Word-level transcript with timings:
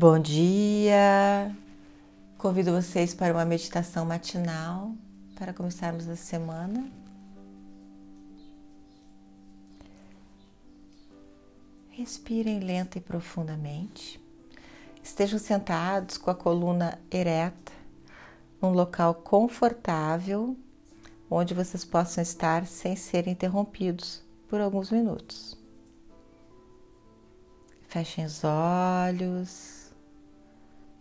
Bom 0.00 0.18
dia! 0.18 1.54
Convido 2.38 2.72
vocês 2.72 3.12
para 3.12 3.34
uma 3.34 3.44
meditação 3.44 4.06
matinal 4.06 4.94
para 5.38 5.52
começarmos 5.52 6.08
a 6.08 6.16
semana. 6.16 6.90
Respirem 11.90 12.60
lenta 12.60 12.96
e 12.96 13.00
profundamente. 13.02 14.18
Estejam 15.02 15.38
sentados 15.38 16.16
com 16.16 16.30
a 16.30 16.34
coluna 16.34 16.98
ereta, 17.10 17.72
num 18.58 18.72
local 18.72 19.16
confortável, 19.16 20.56
onde 21.28 21.52
vocês 21.52 21.84
possam 21.84 22.22
estar 22.22 22.66
sem 22.66 22.96
serem 22.96 23.34
interrompidos 23.34 24.22
por 24.48 24.62
alguns 24.62 24.90
minutos. 24.90 25.58
Fechem 27.86 28.24
os 28.24 28.40
olhos, 28.44 29.79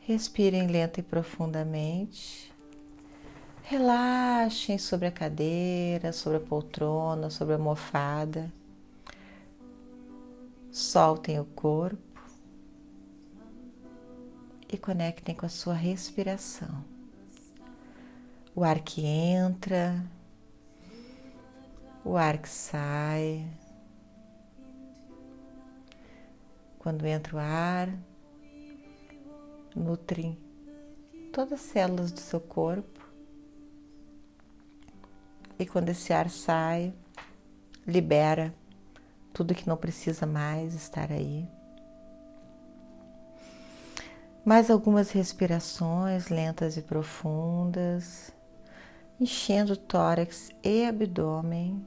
respirem 0.09 0.65
lenta 0.65 0.99
e 0.99 1.03
profundamente. 1.03 2.51
Relaxem 3.61 4.79
sobre 4.79 5.05
a 5.05 5.11
cadeira, 5.11 6.11
sobre 6.11 6.39
a 6.39 6.41
poltrona, 6.41 7.29
sobre 7.29 7.53
a 7.53 7.57
almofada. 7.57 8.51
Soltem 10.71 11.39
o 11.39 11.45
corpo 11.45 12.27
e 14.67 14.79
conectem 14.79 15.35
com 15.35 15.45
a 15.45 15.49
sua 15.49 15.75
respiração. 15.75 16.83
O 18.55 18.63
ar 18.63 18.79
que 18.79 19.05
entra, 19.05 20.03
o 22.03 22.17
ar 22.17 22.39
que 22.39 22.49
sai. 22.49 23.47
Quando 26.79 27.05
entra 27.05 27.35
o 27.35 27.39
ar, 27.39 28.08
nutre 29.79 30.37
todas 31.31 31.53
as 31.53 31.61
células 31.61 32.11
do 32.11 32.19
seu 32.19 32.39
corpo. 32.39 32.99
E 35.57 35.65
quando 35.65 35.89
esse 35.89 36.13
ar 36.13 36.29
sai, 36.29 36.93
libera 37.85 38.53
tudo 39.33 39.55
que 39.55 39.67
não 39.67 39.77
precisa 39.77 40.25
mais 40.25 40.73
estar 40.73 41.11
aí. 41.11 41.47
Mais 44.43 44.69
algumas 44.69 45.11
respirações 45.11 46.29
lentas 46.29 46.77
e 46.77 46.81
profundas, 46.81 48.31
enchendo 49.19 49.73
o 49.73 49.77
tórax 49.77 50.49
e 50.63 50.85
abdômen. 50.85 51.85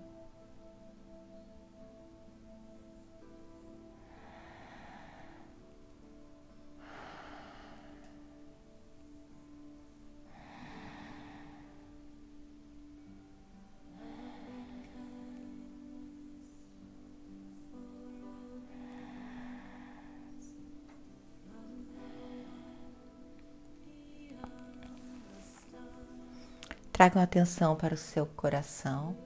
Tragam 27.03 27.21
atenção 27.21 27.75
para 27.75 27.95
o 27.95 27.97
seu 27.97 28.25
coração. 28.25 29.17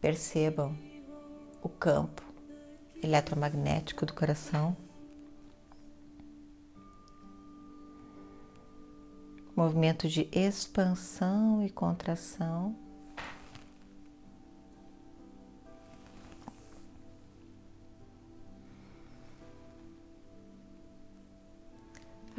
Percebam 0.00 0.78
o 1.60 1.68
campo 1.68 2.22
eletromagnético 3.02 4.06
do 4.06 4.14
coração. 4.14 4.76
Movimento 9.56 10.06
de 10.06 10.28
expansão 10.30 11.64
e 11.64 11.68
contração. 11.68 12.76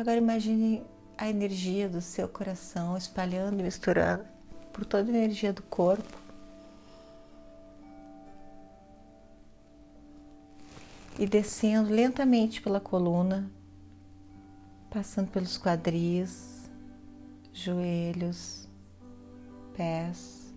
Agora 0.02 0.18
imagine 0.18 0.84
a 1.16 1.30
energia 1.30 1.88
do 1.88 2.02
seu 2.02 2.28
coração 2.28 2.98
espalhando 2.98 3.60
e 3.60 3.64
misturando 3.64 4.26
por 4.74 4.84
toda 4.84 5.12
a 5.12 5.16
energia 5.16 5.54
do 5.54 5.62
corpo. 5.62 6.18
E 11.20 11.28
descendo 11.28 11.94
lentamente 11.94 12.64
pela 12.64 12.80
coluna, 12.80 13.48
passando 14.90 15.30
pelos 15.30 15.56
quadris, 15.56 16.68
joelhos, 17.54 18.68
pés. 19.78 20.52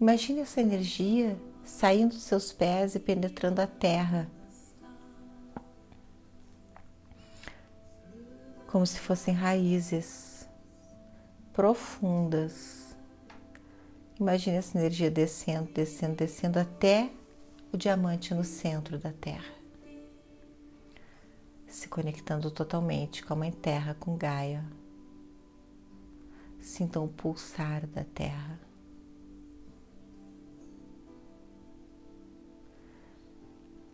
Imagine 0.00 0.42
essa 0.42 0.60
energia 0.60 1.36
saindo 1.64 2.14
dos 2.14 2.22
seus 2.22 2.52
pés 2.52 2.94
e 2.94 3.00
penetrando 3.00 3.60
a 3.60 3.66
terra 3.66 4.30
como 8.72 8.86
se 8.86 8.98
fossem 8.98 9.34
raízes 9.34 10.48
profundas. 11.52 12.96
Imagine 14.18 14.56
essa 14.56 14.78
energia 14.78 15.10
descendo, 15.10 15.70
descendo, 15.70 16.16
descendo 16.16 16.58
até 16.58 17.10
o 17.70 17.76
diamante 17.76 18.32
no 18.32 18.42
centro 18.42 18.98
da 18.98 19.12
Terra, 19.12 19.52
se 21.66 21.86
conectando 21.86 22.50
totalmente 22.50 23.22
com 23.22 23.34
a 23.34 23.36
Mãe 23.36 23.52
Terra, 23.52 23.94
com 24.00 24.16
Gaia. 24.16 24.64
Sintam 26.58 27.04
o 27.04 27.08
pulsar 27.08 27.86
da 27.86 28.04
Terra. 28.04 28.58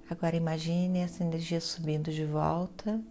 Agora 0.08 0.36
imagine 0.36 1.00
essa 1.00 1.24
energia 1.24 1.60
subindo 1.60 2.12
de 2.12 2.24
volta 2.24 3.02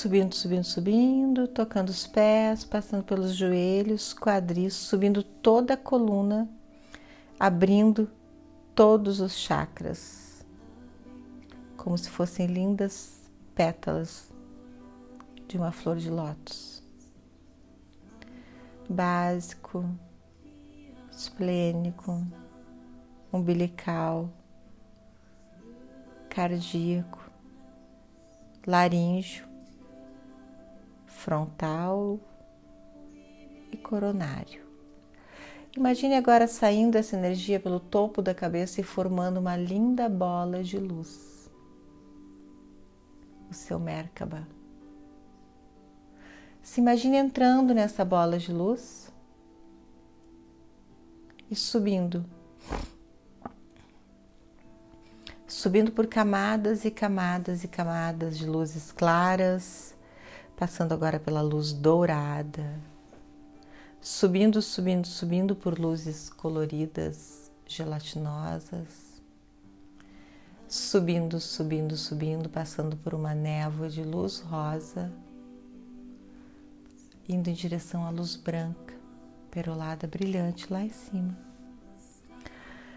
subindo, 0.00 0.34
subindo, 0.34 0.64
subindo, 0.64 1.46
tocando 1.46 1.90
os 1.90 2.06
pés, 2.06 2.64
passando 2.64 3.04
pelos 3.04 3.34
joelhos, 3.34 4.14
quadris, 4.14 4.72
subindo 4.72 5.22
toda 5.22 5.74
a 5.74 5.76
coluna, 5.76 6.48
abrindo 7.38 8.10
todos 8.74 9.20
os 9.20 9.36
chakras, 9.36 10.42
como 11.76 11.98
se 11.98 12.08
fossem 12.08 12.46
lindas 12.46 13.30
pétalas 13.54 14.32
de 15.46 15.58
uma 15.58 15.70
flor 15.70 15.98
de 15.98 16.08
lótus. 16.08 16.82
Básico, 18.88 19.84
esplênico, 21.12 22.26
umbilical, 23.30 24.30
cardíaco, 26.30 27.30
laríngeo, 28.66 29.49
frontal 31.20 32.18
e 33.70 33.76
coronário. 33.76 34.62
Imagine 35.76 36.16
agora 36.16 36.48
saindo 36.48 36.96
essa 36.96 37.14
energia 37.14 37.60
pelo 37.60 37.78
topo 37.78 38.22
da 38.22 38.34
cabeça 38.34 38.80
e 38.80 38.84
formando 38.84 39.38
uma 39.38 39.54
linda 39.54 40.08
bola 40.08 40.64
de 40.64 40.78
luz. 40.78 41.50
O 43.50 43.54
seu 43.54 43.78
Merkaba. 43.78 44.48
Se 46.62 46.80
imagine 46.80 47.18
entrando 47.18 47.74
nessa 47.74 48.04
bola 48.04 48.38
de 48.38 48.52
luz 48.52 49.12
e 51.50 51.54
subindo. 51.54 52.24
Subindo 55.46 55.92
por 55.92 56.06
camadas 56.06 56.84
e 56.84 56.90
camadas 56.90 57.62
e 57.62 57.68
camadas 57.68 58.38
de 58.38 58.46
luzes 58.46 58.90
claras, 58.90 59.94
passando 60.60 60.92
agora 60.92 61.18
pela 61.18 61.40
luz 61.40 61.72
dourada, 61.72 62.78
subindo, 63.98 64.60
subindo, 64.60 65.06
subindo 65.06 65.56
por 65.56 65.78
luzes 65.78 66.28
coloridas, 66.28 67.50
gelatinosas, 67.66 69.22
subindo, 70.68 71.40
subindo, 71.40 71.96
subindo, 71.96 72.50
passando 72.50 72.94
por 72.94 73.14
uma 73.14 73.34
névoa 73.34 73.88
de 73.88 74.02
luz 74.02 74.40
rosa, 74.40 75.10
indo 77.26 77.48
em 77.48 77.54
direção 77.54 78.04
à 78.04 78.10
luz 78.10 78.36
branca, 78.36 78.94
perolada, 79.50 80.06
brilhante 80.06 80.70
lá 80.70 80.82
em 80.82 80.90
cima. 80.90 81.38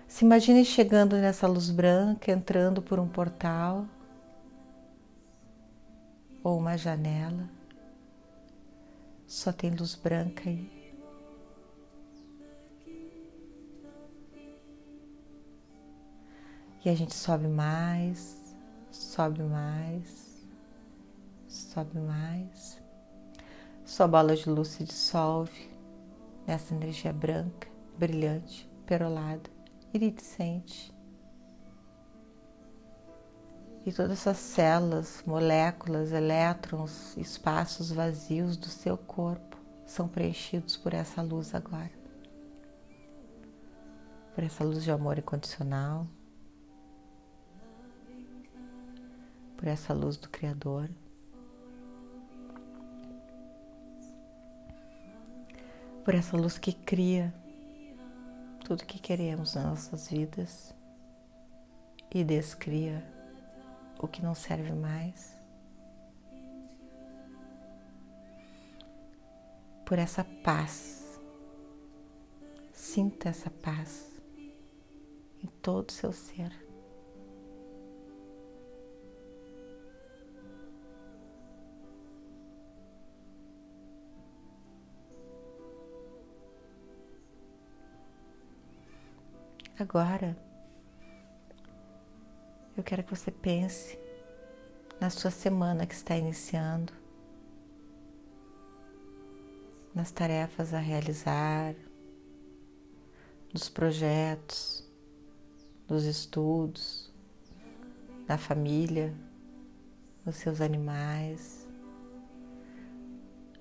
Se 0.06 0.26
imagine 0.26 0.66
chegando 0.66 1.16
nessa 1.16 1.48
luz 1.48 1.70
branca, 1.70 2.30
entrando 2.30 2.82
por 2.82 3.00
um 3.00 3.08
portal 3.08 3.88
ou 6.44 6.58
uma 6.58 6.78
janela, 6.78 7.50
Só 9.26 9.52
tem 9.52 9.72
luz 9.72 9.96
branca 9.96 10.48
aí. 10.48 10.84
E 16.86 16.90
a 16.90 16.94
gente 16.94 17.16
sobe 17.16 17.48
mais, 17.48 18.56
sobe 18.92 19.42
mais, 19.42 20.46
sobe 21.48 21.98
mais. 22.00 22.82
Sua 23.86 24.08
bola 24.08 24.36
de 24.36 24.50
luz 24.50 24.68
se 24.68 24.84
dissolve 24.84 25.72
nessa 26.46 26.76
energia 26.76 27.14
branca, 27.14 27.68
brilhante, 27.98 28.70
perolada, 28.86 29.50
iridescente. 29.94 30.93
E 33.86 33.92
todas 33.92 34.20
essas 34.20 34.38
células, 34.38 35.22
moléculas, 35.26 36.14
elétrons, 36.14 37.18
espaços 37.18 37.92
vazios 37.92 38.56
do 38.56 38.68
seu 38.68 38.98
corpo 38.98 39.58
são 39.86 40.08
preenchidos 40.08 40.78
por 40.78 40.94
essa 40.94 41.22
luz 41.22 41.54
agora. 41.54 41.92
Por 44.34 44.44
essa 44.44 44.64
luz 44.64 44.84
de 44.84 44.92
amor 44.92 45.18
incondicional. 45.18 46.08
Por 49.58 49.68
essa 49.68 49.94
luz 49.94 50.16
do 50.16 50.30
Criador. 50.30 50.90
Por 56.06 56.16
essa 56.16 56.38
luz 56.38 56.58
que 56.58 56.72
cria 56.72 57.34
tudo 58.64 58.86
que 58.86 58.98
queremos 58.98 59.56
nas 59.56 59.66
nossas 59.66 60.08
vidas 60.08 60.74
e 62.14 62.24
descria 62.24 63.04
o 64.04 64.08
que 64.08 64.22
não 64.22 64.36
serve 64.36 64.74
mais. 64.74 65.34
Por 69.86 69.98
essa 69.98 70.26
paz. 70.44 71.22
Sinta 72.74 73.30
essa 73.30 73.50
paz 73.50 74.12
em 75.42 75.48
todo 75.62 75.90
o 75.90 75.92
seu 75.92 76.12
ser. 76.12 76.52
Agora, 89.80 90.38
eu 92.76 92.84
quero 92.84 93.04
que 93.04 93.16
você 93.16 93.30
pense 93.30 93.98
na 95.00 95.10
sua 95.10 95.32
semana 95.32 95.86
que 95.86 95.94
está 95.94 96.16
iniciando, 96.16 96.94
nas 99.94 100.12
tarefas 100.12 100.74
a 100.74 100.80
realizar, 100.80 101.76
nos 103.54 103.70
projetos, 103.70 104.90
nos 105.88 106.06
estudos, 106.06 107.14
na 108.28 108.38
família, 108.38 109.14
nos 110.26 110.38
seus 110.38 110.62
animais, 110.62 111.68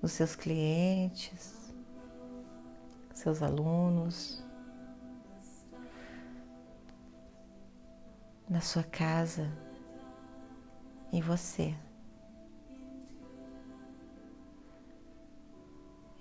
nos 0.01 0.11
seus 0.13 0.35
clientes, 0.35 1.73
seus 3.13 3.41
alunos. 3.41 4.42
Na 8.53 8.61
sua 8.61 8.83
casa, 8.83 9.51
em 11.11 11.19
você. 11.21 11.75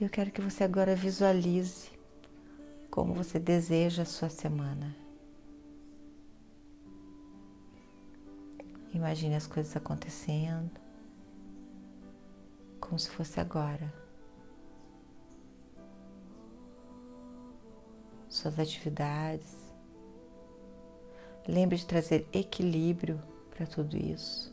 Eu 0.00 0.08
quero 0.08 0.30
que 0.30 0.40
você 0.40 0.64
agora 0.64 0.96
visualize 0.96 1.90
como 2.90 3.12
você 3.12 3.38
deseja 3.38 4.04
a 4.04 4.06
sua 4.06 4.30
semana. 4.30 4.96
Imagine 8.94 9.34
as 9.34 9.46
coisas 9.46 9.76
acontecendo 9.76 10.70
como 12.80 12.98
se 12.98 13.10
fosse 13.10 13.40
agora. 13.40 13.92
Suas 18.26 18.58
atividades, 18.58 19.61
Lembre 21.46 21.76
de 21.76 21.86
trazer 21.86 22.28
equilíbrio 22.32 23.20
para 23.50 23.66
tudo 23.66 23.96
isso. 23.96 24.52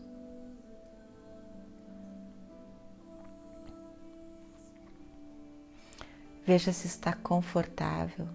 Veja 6.46 6.74
se 6.74 6.88
está 6.88 7.14
confortável. 7.14 8.28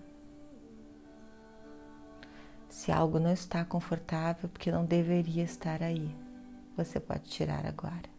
Se 2.69 2.93
algo 2.93 3.19
não 3.19 3.33
está 3.33 3.65
confortável, 3.65 4.49
porque 4.49 4.71
não 4.71 4.85
deveria 4.85 5.43
estar 5.43 5.83
aí, 5.83 6.15
você 6.77 7.01
pode 7.01 7.25
tirar 7.25 7.67
agora. 7.67 8.15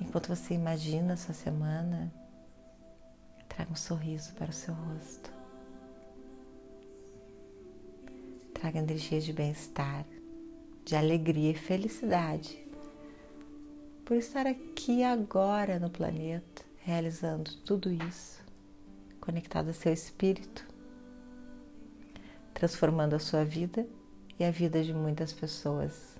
Enquanto 0.00 0.28
você 0.28 0.54
imagina 0.54 1.14
a 1.14 1.16
sua 1.16 1.34
semana, 1.34 2.12
Traga 3.54 3.70
um 3.70 3.76
sorriso 3.76 4.34
para 4.34 4.50
o 4.50 4.52
seu 4.52 4.74
rosto. 4.74 5.32
Traga 8.52 8.80
energias 8.80 9.24
de 9.24 9.32
bem-estar, 9.32 10.04
de 10.84 10.96
alegria 10.96 11.52
e 11.52 11.54
felicidade 11.54 12.64
por 14.04 14.16
estar 14.16 14.46
aqui 14.46 15.02
agora 15.02 15.78
no 15.78 15.88
planeta, 15.88 16.62
realizando 16.78 17.54
tudo 17.64 17.90
isso, 17.90 18.42
conectado 19.20 19.70
a 19.70 19.72
seu 19.72 19.92
espírito, 19.92 20.66
transformando 22.52 23.14
a 23.14 23.18
sua 23.18 23.44
vida 23.44 23.86
e 24.38 24.44
a 24.44 24.50
vida 24.50 24.82
de 24.82 24.92
muitas 24.92 25.32
pessoas. 25.32 26.18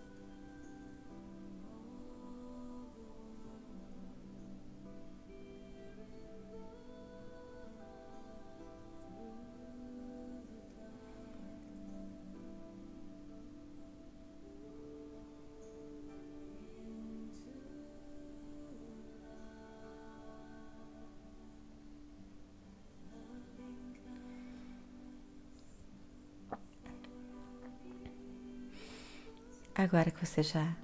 Agora 29.85 30.11
que 30.11 30.25
você 30.25 30.43
já 30.43 30.75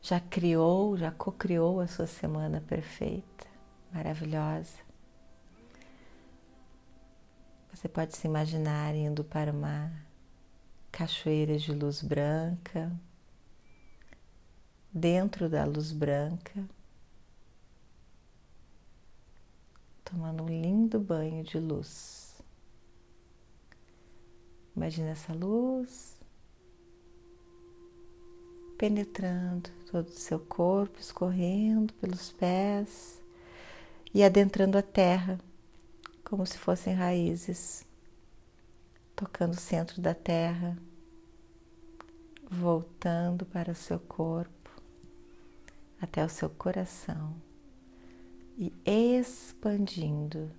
já 0.00 0.20
criou, 0.20 0.96
já 0.96 1.10
co-criou 1.10 1.80
a 1.80 1.88
sua 1.88 2.06
semana 2.06 2.60
perfeita, 2.60 3.48
maravilhosa. 3.92 4.78
Você 7.72 7.88
pode 7.88 8.16
se 8.16 8.28
imaginar 8.28 8.94
indo 8.94 9.24
para 9.24 9.50
uma 9.50 9.90
cachoeira 10.92 11.58
de 11.58 11.72
luz 11.72 12.00
branca, 12.00 12.92
dentro 14.92 15.48
da 15.50 15.64
luz 15.64 15.90
branca, 15.90 16.64
tomando 20.04 20.44
um 20.44 20.48
lindo 20.48 21.00
banho 21.00 21.42
de 21.42 21.58
luz. 21.58 22.40
Imagina 24.76 25.08
essa 25.08 25.32
luz 25.32 26.15
penetrando 28.76 29.70
todo 29.90 30.08
o 30.08 30.18
seu 30.18 30.38
corpo, 30.38 30.98
escorrendo 31.00 31.92
pelos 31.94 32.32
pés 32.32 33.20
e 34.12 34.22
adentrando 34.22 34.76
a 34.76 34.82
terra, 34.82 35.38
como 36.24 36.46
se 36.46 36.58
fossem 36.58 36.94
raízes, 36.94 37.86
tocando 39.14 39.54
o 39.54 39.60
centro 39.60 40.00
da 40.00 40.14
terra, 40.14 40.76
voltando 42.50 43.46
para 43.46 43.72
o 43.72 43.74
seu 43.74 43.98
corpo, 43.98 44.70
até 46.00 46.24
o 46.24 46.28
seu 46.28 46.50
coração 46.50 47.34
e 48.56 48.72
expandindo. 48.84 50.50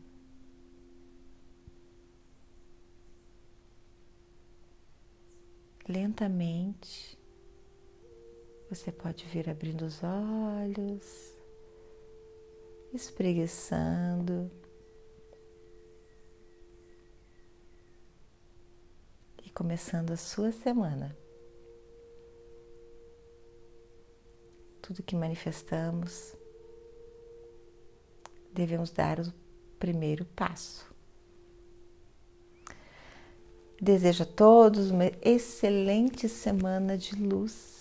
Lentamente, 5.88 7.17
você 8.70 8.92
pode 8.92 9.24
vir 9.26 9.50
abrindo 9.50 9.86
os 9.86 10.02
olhos, 10.04 11.34
espreguiçando. 12.94 14.52
E 19.46 19.50
começando 19.52 20.12
a 20.12 20.18
sua 20.18 20.52
semana. 20.52 21.18
Tudo 24.82 25.02
que 25.02 25.16
manifestamos, 25.16 26.36
devemos 28.54 28.92
dar 28.92 29.22
o 29.22 29.34
primeiro 29.80 30.26
passo. 30.26 30.94
Desejo 33.82 34.24
a 34.24 34.26
todos 34.26 34.92
uma 34.92 35.06
excelente 35.22 36.28
semana 36.28 36.98
de 36.98 37.16
luz 37.16 37.77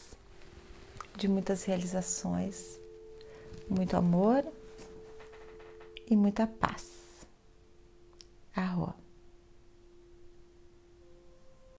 de 1.16 1.28
muitas 1.28 1.64
realizações, 1.64 2.80
muito 3.68 3.96
amor 3.96 4.44
e 6.08 6.16
muita 6.16 6.46
paz. 6.46 7.26
Arroa. 8.54 9.05